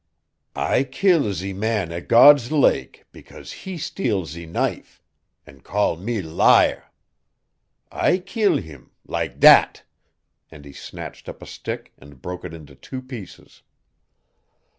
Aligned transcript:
"I 0.55 0.81
keel 0.83 1.31
ze 1.31 1.53
man 1.53 1.91
at 1.91 2.07
God's 2.07 2.51
Lake 2.51 3.05
because 3.11 3.51
he 3.51 3.77
steal 3.77 4.25
ze 4.25 4.47
knife 4.47 4.99
an' 5.45 5.59
call 5.61 5.95
me 5.95 6.23
lie. 6.23 6.81
I 7.91 8.17
keel 8.17 8.57
heem 8.57 8.89
lak 9.05 9.39
that!" 9.41 9.83
and 10.49 10.65
he 10.65 10.73
snatched 10.73 11.29
up 11.29 11.43
a 11.43 11.45
stick 11.45 11.93
and 11.99 12.19
broke 12.19 12.43
it 12.43 12.51
into 12.51 12.73
two 12.73 13.03
pieces. 13.03 13.61